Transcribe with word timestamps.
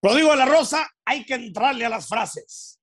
Rodrigo 0.00 0.30
de 0.30 0.36
la 0.36 0.46
Rosa, 0.46 0.88
hay 1.04 1.24
que 1.24 1.34
entrarle 1.34 1.84
a 1.84 1.88
las 1.88 2.08
frases. 2.08 2.78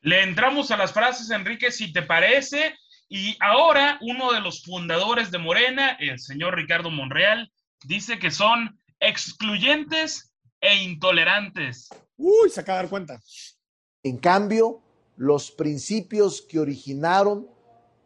Le 0.00 0.22
entramos 0.22 0.70
a 0.70 0.76
las 0.76 0.92
frases, 0.92 1.30
Enrique, 1.30 1.70
si 1.70 1.92
te 1.92 2.02
parece. 2.02 2.74
Y 3.08 3.36
ahora 3.40 3.98
uno 4.00 4.32
de 4.32 4.40
los 4.40 4.62
fundadores 4.62 5.30
de 5.30 5.38
Morena, 5.38 5.96
el 6.00 6.18
señor 6.18 6.56
Ricardo 6.56 6.90
Monreal, 6.90 7.52
dice 7.84 8.18
que 8.18 8.30
son 8.30 8.78
excluyentes 8.98 10.32
e 10.60 10.82
intolerantes. 10.82 11.90
Uy, 12.16 12.48
se 12.48 12.60
acaba 12.60 12.78
de 12.78 12.84
dar 12.84 12.90
cuenta. 12.90 13.20
En 14.02 14.16
cambio, 14.16 14.82
los 15.16 15.50
principios 15.50 16.40
que 16.40 16.58
originaron, 16.58 17.46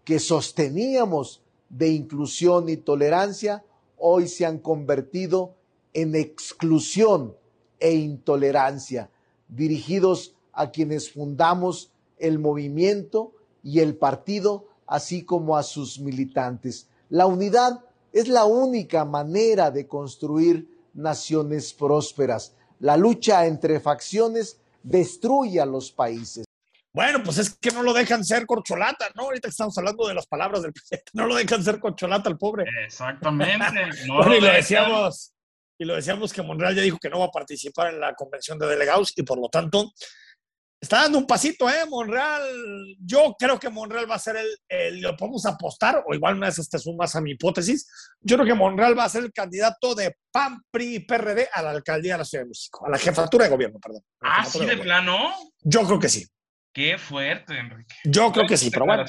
que 0.04 0.18
sosteníamos 0.18 1.43
de 1.68 1.88
inclusión 1.88 2.68
y 2.68 2.77
tolerancia, 2.77 3.64
hoy 3.96 4.27
se 4.27 4.46
han 4.46 4.59
convertido 4.59 5.56
en 5.93 6.16
exclusión 6.16 7.36
e 7.80 7.95
intolerancia, 7.95 9.10
dirigidos 9.48 10.34
a 10.52 10.70
quienes 10.70 11.10
fundamos 11.10 11.92
el 12.19 12.38
movimiento 12.38 13.32
y 13.62 13.80
el 13.80 13.96
partido, 13.96 14.66
así 14.86 15.24
como 15.24 15.56
a 15.56 15.62
sus 15.62 15.98
militantes. 15.98 16.88
La 17.09 17.27
unidad 17.27 17.80
es 18.12 18.28
la 18.28 18.45
única 18.45 19.05
manera 19.05 19.70
de 19.70 19.86
construir 19.86 20.69
naciones 20.95 21.72
prósperas. 21.72 22.55
La 22.80 22.96
lucha 22.96 23.46
entre 23.46 23.80
facciones 23.80 24.58
destruye 24.83 25.60
a 25.60 25.66
los 25.66 25.92
países. 25.92 26.45
Bueno, 26.92 27.22
pues 27.22 27.38
es 27.38 27.50
que 27.50 27.70
no 27.70 27.83
lo 27.83 27.92
dejan 27.92 28.24
ser 28.24 28.47
corcholata, 28.47 29.08
¿no? 29.14 29.24
Ahorita 29.24 29.48
estamos 29.48 29.77
hablando 29.78 30.08
de 30.08 30.14
las 30.14 30.27
palabras 30.27 30.62
del 30.62 30.72
presidente, 30.72 31.10
no 31.12 31.27
lo 31.27 31.34
dejan 31.36 31.62
ser 31.62 31.78
corcholata 31.78 32.28
al 32.28 32.38
pobre. 32.38 32.64
Exactamente. 32.84 33.64
No 34.06 34.16
bueno, 34.16 34.36
y 34.36 34.41
lo 34.41 34.48
decíamos, 34.48 35.33
y 35.78 35.84
lo 35.84 35.95
decíamos 35.95 36.32
que 36.32 36.42
Monreal 36.42 36.74
ya 36.74 36.82
dijo 36.82 36.98
que 36.98 37.09
no 37.09 37.20
va 37.20 37.27
a 37.27 37.30
participar 37.30 37.92
en 37.95 38.00
la 38.00 38.14
convención 38.14 38.59
de 38.59 38.66
delegados 38.66 39.12
y 39.16 39.23
por 39.23 39.38
lo 39.41 39.48
tanto 39.48 39.92
está 40.80 41.02
dando 41.02 41.19
un 41.19 41.27
pasito, 41.27 41.69
¿eh? 41.69 41.84
Monreal, 41.89 42.42
yo 43.00 43.34
creo 43.39 43.58
que 43.58 43.69
Monreal 43.69 44.08
va 44.08 44.14
a 44.14 44.19
ser 44.20 44.36
el, 44.36 44.47
el- 44.69 45.00
lo 45.00 45.16
podemos 45.16 45.44
apostar, 45.47 46.05
o 46.06 46.14
igual 46.14 46.36
una 46.36 46.47
vez 46.47 46.58
este 46.58 46.78
sumas 46.78 47.16
a 47.16 47.20
mi 47.20 47.33
hipótesis, 47.33 47.88
yo 48.20 48.36
creo 48.36 48.47
que 48.47 48.55
Monreal 48.55 48.97
va 48.97 49.05
a 49.05 49.08
ser 49.08 49.25
el 49.25 49.33
candidato 49.33 49.94
de 49.97 50.16
PAN, 50.30 50.62
PRI 50.70 50.97
y 50.97 51.00
PRD 51.00 51.48
a 51.53 51.62
la 51.62 51.70
alcaldía 51.70 52.12
de 52.14 52.19
la 52.19 52.25
Ciudad 52.25 52.44
de 52.44 52.48
México, 52.50 52.86
a 52.86 52.91
la 52.91 52.98
jefatura 52.98 53.44
de 53.47 53.50
gobierno, 53.50 53.78
perdón. 53.81 54.03
Ah, 54.20 54.44
sí, 54.44 54.58
de 54.60 54.64
gobierno. 54.66 54.83
plano. 54.84 55.34
Yo 55.62 55.83
creo 55.84 55.98
que 55.98 56.08
sí, 56.08 56.27
Qué 56.72 56.97
fuerte, 56.97 57.58
Enrique. 57.58 57.97
yo 58.05 58.31
creo 58.31 58.47
que 58.47 58.56
sí, 58.56 58.70
pero 58.70 58.84
bueno. 58.86 59.05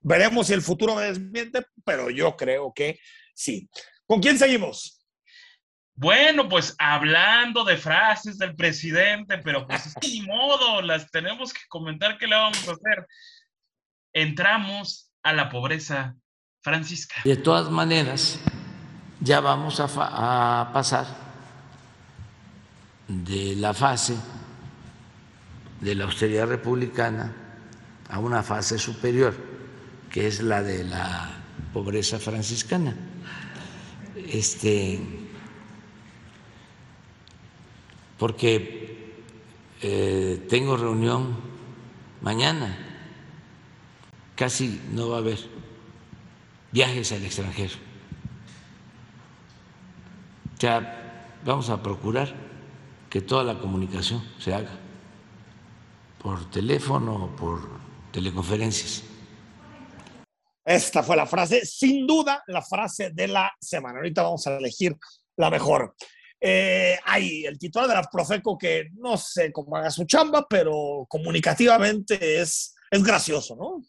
Veremos 0.00 0.46
si 0.46 0.54
el 0.54 0.62
futuro 0.62 0.94
me 0.94 1.02
desmiente, 1.02 1.66
pero 1.84 2.08
yo 2.08 2.34
creo 2.34 2.72
que 2.74 2.98
sí. 3.34 3.68
¿Con 4.06 4.20
quién 4.22 4.38
seguimos? 4.38 5.03
Bueno, 5.96 6.48
pues 6.48 6.74
hablando 6.78 7.64
de 7.64 7.76
frases 7.76 8.38
del 8.38 8.56
presidente, 8.56 9.38
pero 9.38 9.66
pues 9.66 9.94
ni 10.02 10.22
modo, 10.22 10.82
las 10.82 11.10
tenemos 11.10 11.52
que 11.52 11.60
comentar 11.68 12.18
qué 12.18 12.26
le 12.26 12.34
vamos 12.34 12.68
a 12.68 12.72
hacer. 12.72 13.06
Entramos 14.12 15.12
a 15.22 15.32
la 15.32 15.48
pobreza 15.48 16.16
francisca. 16.62 17.16
De 17.24 17.36
todas 17.36 17.70
maneras, 17.70 18.40
ya 19.20 19.40
vamos 19.40 19.78
a, 19.78 19.86
a 20.62 20.72
pasar 20.72 21.06
de 23.06 23.54
la 23.56 23.72
fase 23.72 24.16
de 25.80 25.94
la 25.94 26.04
austeridad 26.04 26.48
republicana 26.48 27.32
a 28.08 28.18
una 28.18 28.42
fase 28.42 28.78
superior, 28.78 29.34
que 30.10 30.26
es 30.26 30.42
la 30.42 30.62
de 30.62 30.84
la 30.84 31.30
pobreza 31.72 32.18
franciscana. 32.18 32.96
Este, 34.16 35.23
porque 38.18 39.22
eh, 39.82 40.46
tengo 40.48 40.76
reunión 40.76 41.36
mañana, 42.20 42.76
casi 44.34 44.80
no 44.92 45.10
va 45.10 45.16
a 45.16 45.18
haber 45.18 45.38
viajes 46.72 47.12
al 47.12 47.24
extranjero. 47.24 47.74
O 50.56 50.60
sea, 50.60 51.38
vamos 51.44 51.68
a 51.70 51.82
procurar 51.82 52.34
que 53.10 53.20
toda 53.20 53.44
la 53.44 53.58
comunicación 53.58 54.22
se 54.38 54.54
haga 54.54 54.80
por 56.18 56.50
teléfono 56.50 57.26
o 57.26 57.36
por 57.36 57.60
teleconferencias. 58.10 59.04
Esta 60.64 61.02
fue 61.02 61.14
la 61.16 61.26
frase, 61.26 61.66
sin 61.66 62.06
duda, 62.06 62.42
la 62.46 62.62
frase 62.62 63.10
de 63.10 63.28
la 63.28 63.52
semana. 63.60 63.98
Ahorita 63.98 64.22
vamos 64.22 64.46
a 64.46 64.56
elegir 64.56 64.96
la 65.36 65.50
mejor. 65.50 65.94
Eh, 66.46 66.98
hay 67.06 67.46
el 67.46 67.58
titular 67.58 67.88
de 67.88 67.94
la 67.94 68.02
Profeco 68.02 68.58
que 68.58 68.90
no 68.98 69.16
sé 69.16 69.50
cómo 69.50 69.78
haga 69.78 69.90
su 69.90 70.04
chamba, 70.04 70.46
pero 70.46 71.06
comunicativamente 71.08 72.38
es, 72.38 72.74
es 72.90 73.02
gracioso, 73.02 73.56
¿no? 73.56 73.82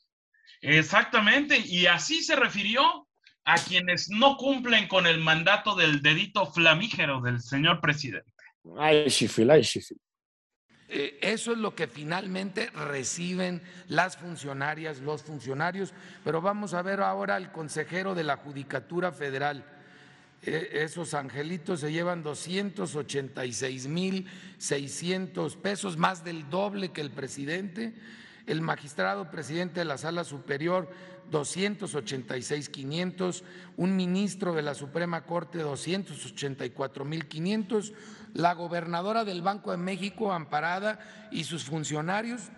Exactamente, 0.61 1.57
y 1.57 1.85
así 1.85 2.23
se 2.23 2.37
refirió 2.37 3.09
a 3.43 3.55
quienes 3.55 4.09
no 4.09 4.37
cumplen 4.37 4.87
con 4.87 5.05
el 5.05 5.19
mandato 5.19 5.75
del 5.75 6.01
dedito 6.01 6.45
flamígero 6.45 7.19
del 7.19 7.41
señor 7.41 7.81
presidente. 7.81 8.31
Ay, 8.77 9.09
Shifil, 9.09 9.51
ay, 9.51 9.61
Shifil. 9.61 9.99
Eh, 10.87 11.19
Eso 11.21 11.51
es 11.51 11.57
lo 11.57 11.75
que 11.75 11.87
finalmente 11.87 12.69
reciben 12.69 13.61
las 13.89 14.15
funcionarias, 14.15 14.99
los 14.99 15.23
funcionarios, 15.23 15.93
pero 16.23 16.39
vamos 16.39 16.73
a 16.73 16.81
ver 16.81 17.01
ahora 17.01 17.35
al 17.35 17.51
consejero 17.51 18.15
de 18.15 18.23
la 18.23 18.37
Judicatura 18.37 19.11
Federal. 19.11 19.74
Eh, 20.41 20.83
Esos 20.83 21.13
angelitos 21.13 21.79
se 21.79 21.91
llevan 21.91 22.23
286 22.23 23.87
mil 23.87 24.27
600 24.57 25.55
pesos, 25.57 25.97
más 25.97 26.23
del 26.23 26.49
doble 26.49 26.91
que 26.91 27.01
el 27.01 27.11
presidente. 27.11 27.93
El 28.45 28.61
magistrado 28.61 29.31
presidente 29.31 29.79
de 29.79 29.85
la 29.85 29.97
Sala 29.97 30.23
Superior, 30.23 30.89
286 31.31 32.69
500. 32.69 33.43
Un 33.77 33.95
ministro 33.95 34.53
de 34.53 34.61
la 34.61 34.75
Suprema 34.75 35.25
Corte, 35.25 35.59
284 35.59 37.05
mil 37.05 37.27
500. 37.27 37.93
La 38.33 38.53
gobernadora 38.53 39.25
del 39.25 39.41
Banco 39.41 39.71
de 39.71 39.77
México, 39.77 40.31
amparada, 40.31 40.99
y 41.31 41.45
sus 41.45 41.63
funcionarios, 41.63 42.49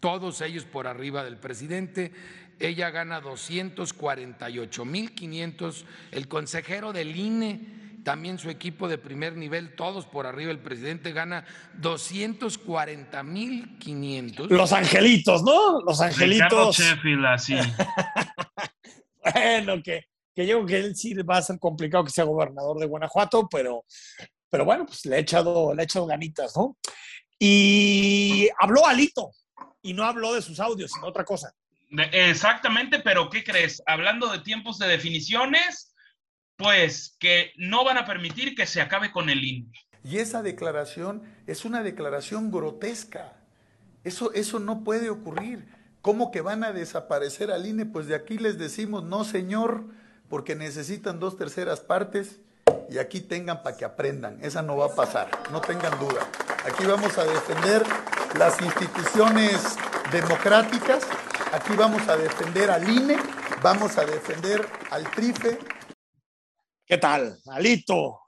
todos 0.00 0.40
ellos 0.40 0.64
por 0.64 0.86
arriba 0.86 1.24
del 1.24 1.38
presidente. 1.38 2.12
Ella 2.58 2.90
gana 2.90 3.22
248.500. 3.22 5.84
El 6.12 6.28
consejero 6.28 6.92
del 6.92 7.16
INE, 7.16 7.98
también 8.04 8.38
su 8.38 8.50
equipo 8.50 8.88
de 8.88 8.98
primer 8.98 9.36
nivel, 9.36 9.74
todos 9.74 10.04
por 10.06 10.26
arriba 10.26 10.48
del 10.48 10.60
presidente, 10.60 11.12
gana 11.12 11.44
240.500. 11.80 14.48
Los 14.48 14.72
angelitos, 14.72 15.42
¿no? 15.42 15.80
Los 15.82 16.00
angelitos. 16.00 16.78
Sheffield, 16.78 17.26
así. 17.26 17.56
Bueno, 19.34 19.82
que, 19.82 20.04
que 20.36 20.46
yo 20.46 20.58
creo 20.58 20.66
que 20.66 20.78
él 20.78 20.94
sí 20.94 21.12
va 21.14 21.38
a 21.38 21.42
ser 21.42 21.58
complicado 21.58 22.04
que 22.04 22.12
sea 22.12 22.22
gobernador 22.22 22.78
de 22.78 22.86
Guanajuato, 22.86 23.48
pero, 23.50 23.84
pero 24.48 24.64
bueno, 24.64 24.86
pues 24.86 25.04
le 25.06 25.16
ha 25.16 25.18
echado, 25.18 25.74
le 25.74 25.82
ha 25.82 25.84
echado 25.84 26.06
ganitas, 26.06 26.56
¿no? 26.56 26.76
Y 27.38 28.48
habló 28.58 28.86
Alito 28.86 29.32
y 29.82 29.92
no 29.94 30.04
habló 30.04 30.32
de 30.32 30.42
sus 30.42 30.60
audios, 30.60 30.92
sino 30.92 31.08
otra 31.08 31.24
cosa. 31.24 31.52
Exactamente, 31.90 33.00
pero 33.00 33.30
¿qué 33.30 33.44
crees? 33.44 33.82
Hablando 33.86 34.28
de 34.28 34.40
tiempos 34.40 34.78
de 34.78 34.88
definiciones, 34.88 35.94
pues 36.56 37.16
que 37.20 37.52
no 37.56 37.84
van 37.84 37.98
a 37.98 38.06
permitir 38.06 38.54
que 38.54 38.66
se 38.66 38.80
acabe 38.80 39.12
con 39.12 39.30
el 39.30 39.44
INE. 39.44 39.70
Y 40.02 40.18
esa 40.18 40.42
declaración 40.42 41.22
es 41.46 41.64
una 41.64 41.82
declaración 41.82 42.50
grotesca. 42.50 43.32
Eso, 44.04 44.32
eso 44.32 44.60
no 44.60 44.84
puede 44.84 45.10
ocurrir. 45.10 45.66
¿Cómo 46.00 46.30
que 46.30 46.40
van 46.40 46.62
a 46.62 46.72
desaparecer 46.72 47.50
al 47.50 47.66
INE? 47.66 47.86
Pues 47.86 48.06
de 48.06 48.14
aquí 48.14 48.38
les 48.38 48.58
decimos, 48.58 49.02
no 49.02 49.24
señor, 49.24 49.84
porque 50.28 50.54
necesitan 50.54 51.18
dos 51.18 51.36
terceras 51.36 51.80
partes 51.80 52.40
y 52.88 52.98
aquí 52.98 53.20
tengan 53.20 53.62
para 53.62 53.76
que 53.76 53.84
aprendan. 53.84 54.38
Esa 54.42 54.62
no 54.62 54.76
va 54.76 54.86
a 54.86 54.94
pasar, 54.94 55.28
no 55.50 55.60
tengan 55.60 55.98
duda. 55.98 56.28
Aquí 56.64 56.84
vamos 56.84 57.18
a 57.18 57.24
defender 57.24 57.82
las 58.38 58.60
instituciones 58.60 59.76
democráticas, 60.12 61.06
aquí 61.56 61.74
vamos 61.76 62.06
a 62.08 62.16
defender 62.16 62.70
al 62.70 62.88
INE, 62.88 63.16
vamos 63.62 63.96
a 63.98 64.04
defender 64.04 64.66
al 64.90 65.10
TRIFE, 65.10 65.58
¿Qué 66.86 66.98
tal? 66.98 67.36
Alito, 67.46 68.20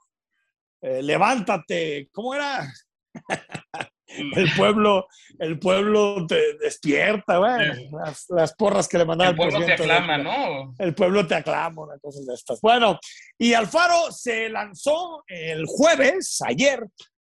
eh, 0.81 1.01
levántate. 1.01 2.09
¿Cómo 2.11 2.35
era? 2.35 2.69
El 4.11 4.51
pueblo, 4.57 5.07
el 5.37 5.59
pueblo 5.59 6.25
te 6.27 6.57
despierta, 6.57 7.37
bueno, 7.37 7.75
las, 8.03 8.25
las 8.29 8.55
porras 8.55 8.87
que 8.87 8.97
le 8.97 9.05
mandaba 9.05 9.29
El 9.29 9.35
pueblo 9.35 9.63
te 9.63 9.73
aclama, 9.73 10.17
¿no? 10.17 10.73
El 10.79 10.95
pueblo 10.95 11.27
te 11.27 11.35
aclama, 11.35 11.83
una 11.83 11.99
cosa 11.99 12.19
de 12.25 12.33
estas. 12.33 12.59
Bueno, 12.59 12.99
y 13.37 13.53
Alfaro 13.53 14.11
se 14.11 14.49
lanzó 14.49 15.23
el 15.27 15.63
jueves, 15.67 16.41
ayer, 16.41 16.87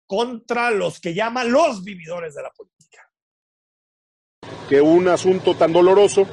contra 0.06 0.70
los 0.70 1.00
que 1.00 1.14
llaman 1.14 1.50
los 1.50 1.82
vividores 1.82 2.36
de 2.36 2.44
la 2.44 2.50
política. 2.50 2.85
Que 4.70 4.82
un 4.82 5.08
asunto 5.08 5.56
tan 5.56 5.74
doloroso 5.74 6.26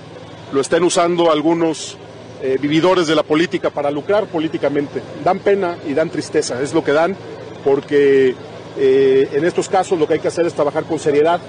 lo 0.52 0.60
estén 0.60 0.84
usando 0.84 1.30
algunos 1.30 1.96
eh, 2.42 2.58
vividores 2.60 3.06
de 3.06 3.14
la 3.14 3.22
política 3.22 3.70
para 3.70 3.90
lucrar 3.90 4.26
políticamente. 4.26 5.02
Dan 5.24 5.38
pena 5.40 5.76
y 5.86 5.94
dan 5.94 6.10
tristeza, 6.10 6.60
es 6.62 6.74
lo 6.74 6.82
que 6.82 6.92
dan, 6.92 7.16
porque 7.64 8.34
Eh, 8.78 9.28
en 9.32 9.44
estos 9.44 9.68
casos 9.68 9.98
lo 9.98 10.06
que 10.06 10.14
hay 10.14 10.20
que 10.20 10.28
hacer 10.28 10.46
es 10.46 10.54
trabajar 10.54 10.84
con 10.84 10.98
seriedad, 10.98 11.40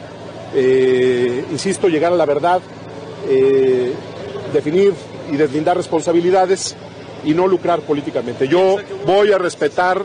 eh, 0.53 1.45
insisto, 1.51 1.87
llegar 1.87 2.11
a 2.11 2.15
la 2.15 2.25
verdad, 2.25 2.61
definir 4.51 4.93
y 5.31 5.37
deslindar 5.37 5.77
responsabilidades 5.77 6.75
y 7.23 7.33
no 7.33 7.47
lucrar 7.47 7.79
políticamente. 7.79 8.49
Yo 8.49 8.75
voy 9.05 9.31
a 9.31 9.37
respetar 9.37 10.03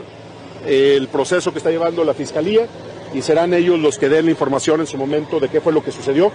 el 0.65 1.09
proceso 1.09 1.51
que 1.51 1.57
está 1.57 1.69
llevando 1.69 2.05
la 2.05 2.13
Fiscalía 2.13 2.65
y 3.13 3.21
serán 3.21 3.53
ellos 3.53 3.79
los 3.79 3.97
que 3.97 4.09
den 4.09 4.25
la 4.25 4.31
información 4.31 4.79
en 4.81 4.87
su 4.87 4.97
momento 4.97 5.39
de 5.39 5.49
qué 5.49 5.61
fue 5.61 5.73
lo 5.73 5.83
que 5.83 5.91
sucedió 5.91 6.31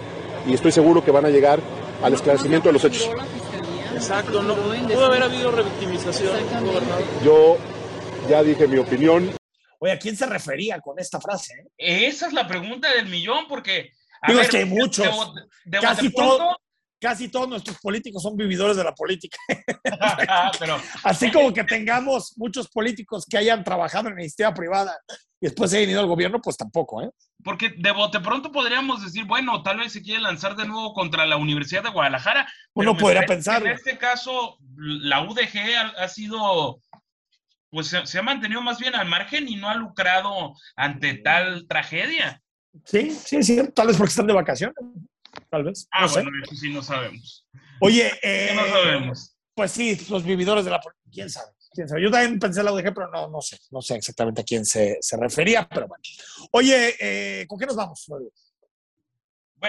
y 0.46 0.54
estoy 0.54 0.72
seguro 0.72 1.04
que 1.04 1.10
van 1.10 1.24
a 1.24 1.30
llegar 1.30 1.60
al 2.02 2.12
esclarecimiento 2.14 2.68
de 2.68 2.72
los 2.74 2.84
hechos. 2.84 3.08
Exacto, 3.94 4.42
no 4.42 4.54
pudo 4.56 5.06
haber 5.06 5.22
habido 5.22 5.50
revictimización, 5.52 6.32
gobernador. 6.64 7.02
Yo 7.24 7.56
ya 8.28 8.42
dije 8.42 8.66
mi 8.66 8.78
opinión. 8.78 9.30
Oye, 9.78 9.92
¿a 9.92 9.98
quién 9.98 10.16
se 10.16 10.26
refería 10.26 10.80
con 10.80 10.98
esta 10.98 11.20
frase? 11.20 11.52
eh? 11.78 12.06
Esa 12.06 12.26
es 12.26 12.32
la 12.32 12.46
pregunta 12.46 12.90
del 12.92 13.06
millón, 13.06 13.44
porque. 13.48 13.90
a 14.22 14.28
Digo, 14.28 14.38
ver, 14.38 14.46
es 14.46 14.50
que 14.50 14.56
hay 14.58 14.64
muchos. 14.64 15.04
de 15.06 15.12
bote- 15.12 15.40
de 15.66 15.78
Casi, 15.78 16.10
todo- 16.12 16.56
casi 17.00 17.28
todos 17.28 17.48
nuestros 17.48 17.78
políticos 17.80 18.22
son 18.22 18.34
vividores 18.36 18.76
de 18.76 18.84
la 18.84 18.94
política. 18.94 19.36
pero 20.58 20.76
Así 21.04 21.30
como 21.30 21.52
que 21.52 21.64
tengamos 21.64 22.32
muchos 22.36 22.68
políticos 22.68 23.24
que 23.30 23.38
hayan 23.38 23.62
trabajado 23.62 24.08
en 24.08 24.14
la 24.16 24.20
iniciativa 24.22 24.52
privada 24.54 24.98
y 25.44 25.48
después 25.48 25.70
se 25.70 25.76
hayan 25.76 25.90
ido 25.90 26.00
al 26.00 26.06
gobierno, 26.06 26.40
pues 26.40 26.56
tampoco, 26.56 27.02
¿eh? 27.02 27.10
Porque 27.44 27.74
de 27.76 27.90
bote 27.90 28.18
pronto 28.20 28.50
podríamos 28.50 29.04
decir, 29.04 29.26
bueno, 29.26 29.62
tal 29.62 29.76
vez 29.76 29.92
se 29.92 30.00
quiere 30.00 30.22
lanzar 30.22 30.56
de 30.56 30.66
nuevo 30.66 30.94
contra 30.94 31.26
la 31.26 31.36
Universidad 31.36 31.82
de 31.82 31.90
Guadalajara. 31.90 32.50
Uno 32.72 32.96
podría 32.96 33.26
pensarlo. 33.26 33.66
En 33.66 33.74
este 33.74 33.98
caso, 33.98 34.56
la 34.74 35.20
UDG 35.20 35.58
ha, 35.76 36.02
ha 36.02 36.08
sido, 36.08 36.80
pues 37.68 37.88
se, 37.88 38.06
se 38.06 38.18
ha 38.18 38.22
mantenido 38.22 38.62
más 38.62 38.78
bien 38.78 38.94
al 38.94 39.06
margen 39.06 39.46
y 39.46 39.56
no 39.56 39.68
ha 39.68 39.74
lucrado 39.74 40.54
ante 40.76 41.12
tal 41.16 41.66
tragedia. 41.68 42.42
Sí, 42.86 43.10
sí, 43.10 43.42
sí, 43.42 43.60
tal 43.74 43.88
vez 43.88 43.98
porque 43.98 44.12
están 44.12 44.26
de 44.26 44.32
vacaciones, 44.32 44.76
tal 45.50 45.64
vez. 45.64 45.86
Ah, 45.92 46.02
no 46.02 46.08
sé. 46.08 46.22
bueno, 46.22 46.38
eso 46.42 46.54
sí 46.54 46.72
no 46.72 46.82
sabemos. 46.82 47.46
Oye, 47.82 48.10
¿Qué 48.22 48.48
eh, 48.50 48.54
no 48.54 48.66
sabemos? 48.66 49.36
pues 49.54 49.72
sí, 49.72 50.06
los 50.08 50.24
vividores 50.24 50.64
de 50.64 50.70
la 50.70 50.80
política, 50.80 51.10
quién 51.12 51.28
sabe. 51.28 51.52
¿Quién 51.74 51.88
sabe? 51.88 52.02
Yo 52.02 52.10
también 52.10 52.38
pensé 52.38 52.60
en 52.60 52.66
la 52.66 52.72
UDG, 52.72 52.94
pero 52.94 53.10
no, 53.10 53.28
no 53.28 53.40
sé, 53.42 53.58
no 53.70 53.82
sé 53.82 53.96
exactamente 53.96 54.42
a 54.42 54.44
quién 54.44 54.64
se, 54.64 54.96
se 55.00 55.16
refería, 55.16 55.68
pero 55.68 55.88
bueno. 55.88 56.02
Oye, 56.52 56.94
eh, 57.00 57.46
¿con 57.46 57.58
qué 57.58 57.66
nos 57.66 57.76
vamos? 57.76 58.04
Bueno, 58.06 58.26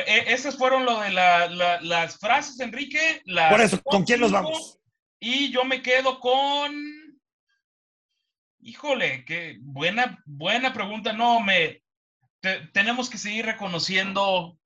eh, 0.08 0.26
esas 0.28 0.56
fueron 0.58 0.86
lo 0.86 1.00
de 1.02 1.10
la- 1.12 1.48
la- 1.48 1.82
las 1.82 2.18
frases, 2.20 2.60
Enrique. 2.60 3.22
las 3.26 3.52
Por 3.52 3.62
eso, 3.62 3.82
¿con 3.84 4.04
quién 4.04 4.20
nos 4.20 4.32
vamos? 4.32 4.80
Y 5.20 5.52
yo 5.52 5.64
me 5.66 5.82
quedo 5.82 6.20
con. 6.20 6.74
Híjole, 8.62 9.26
qué 9.26 9.58
buena, 9.62 10.22
buena 10.26 10.74
pregunta. 10.74 11.14
No, 11.14 11.40
me. 11.40 11.82
te- 12.42 12.68
tenemos 12.74 13.10
que 13.10 13.18
seguir 13.18 13.46
reconociendo 13.46 14.60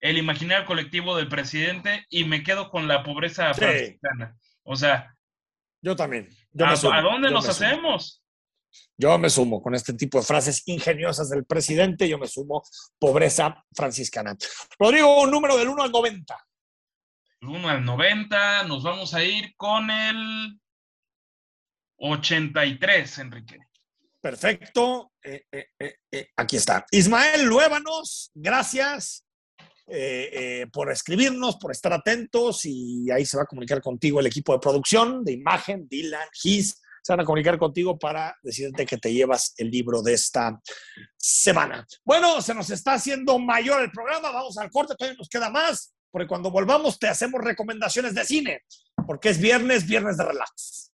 el 0.00 0.18
imaginario 0.18 0.66
colectivo 0.66 1.16
del 1.16 1.28
presidente 1.28 2.04
y 2.10 2.24
me 2.24 2.42
quedo 2.42 2.68
con 2.70 2.88
la 2.88 3.02
pobreza 3.02 3.54
Sí. 3.54 3.60
franciscana. 3.60 4.36
O 4.64 4.76
sea, 4.76 5.14
Yo 5.80 5.96
también. 5.96 6.28
Yo 6.52 6.66
¿a, 6.66 6.70
me 6.70 6.76
sumo, 6.76 6.92
a 6.92 7.00
dónde 7.00 7.28
yo 7.28 7.34
nos 7.34 7.48
hacemos? 7.48 8.22
Yo 8.96 9.18
me 9.18 9.30
sumo 9.30 9.62
con 9.62 9.74
este 9.74 9.94
tipo 9.94 10.18
de 10.18 10.24
frases 10.24 10.62
ingeniosas 10.66 11.28
del 11.30 11.44
presidente, 11.44 12.08
yo 12.08 12.18
me 12.18 12.26
sumo 12.26 12.62
pobreza 12.98 13.64
franciscana. 13.74 14.36
Rodrigo, 14.78 15.22
un 15.22 15.30
número 15.30 15.56
del 15.56 15.68
1 15.68 15.82
al 15.82 15.90
90. 15.90 16.46
El 17.40 17.48
1 17.48 17.68
al 17.68 17.84
90, 17.84 18.64
nos 18.64 18.82
vamos 18.82 19.14
a 19.14 19.24
ir 19.24 19.54
con 19.56 19.90
el 19.90 20.60
83, 21.96 23.18
Enrique. 23.18 23.58
Perfecto. 24.20 25.12
Eh, 25.22 25.44
eh, 25.50 25.96
eh, 26.10 26.28
aquí 26.36 26.56
está. 26.56 26.86
Ismael 26.90 27.44
Luébanos, 27.44 28.30
gracias 28.34 29.24
eh, 29.94 30.30
eh, 30.32 30.66
por 30.72 30.90
escribirnos, 30.90 31.56
por 31.56 31.70
estar 31.70 31.92
atentos 31.92 32.64
y 32.64 33.10
ahí 33.10 33.26
se 33.26 33.36
va 33.36 33.42
a 33.42 33.46
comunicar 33.46 33.82
contigo 33.82 34.20
el 34.20 34.26
equipo 34.26 34.54
de 34.54 34.58
producción, 34.58 35.22
de 35.22 35.32
imagen, 35.32 35.86
Dylan, 35.86 36.28
Gis, 36.32 36.80
se 37.02 37.12
van 37.12 37.20
a 37.20 37.24
comunicar 37.24 37.58
contigo 37.58 37.98
para 37.98 38.34
decirte 38.42 38.86
que 38.86 38.96
te 38.96 39.12
llevas 39.12 39.52
el 39.58 39.70
libro 39.70 40.00
de 40.00 40.14
esta 40.14 40.58
semana. 41.18 41.86
Bueno, 42.06 42.40
se 42.40 42.54
nos 42.54 42.70
está 42.70 42.94
haciendo 42.94 43.38
mayor 43.38 43.82
el 43.82 43.90
programa, 43.90 44.30
vamos 44.30 44.56
al 44.56 44.70
corte, 44.70 44.94
todavía 44.94 45.18
nos 45.18 45.28
queda 45.28 45.50
más, 45.50 45.92
porque 46.10 46.26
cuando 46.26 46.50
volvamos 46.50 46.98
te 46.98 47.08
hacemos 47.08 47.42
recomendaciones 47.42 48.14
de 48.14 48.24
cine, 48.24 48.62
porque 49.06 49.28
es 49.28 49.38
viernes, 49.38 49.86
viernes 49.86 50.16
de 50.16 50.24
relax. 50.24 50.91